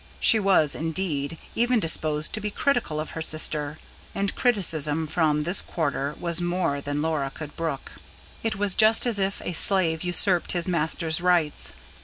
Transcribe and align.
She 0.19 0.39
was, 0.39 0.73
indeed, 0.73 1.37
even 1.53 1.79
disposed 1.79 2.33
to 2.33 2.41
be 2.41 2.49
critical 2.49 2.99
of 2.99 3.11
her 3.11 3.21
sister; 3.21 3.77
and 4.15 4.33
criticism 4.33 5.05
from 5.05 5.43
this 5.43 5.61
quarter 5.61 6.15
was 6.19 6.41
more 6.41 6.81
than 6.81 7.03
Laura 7.03 7.29
could 7.29 7.55
brook: 7.55 7.91
it 8.41 8.55
was 8.55 8.73
just 8.73 9.05
as 9.05 9.19
if 9.19 9.43
a 9.45 9.53
slave 9.53 10.03
usurped 10.03 10.53
his 10.53 10.67
master's 10.67 11.21
rights. 11.21 11.73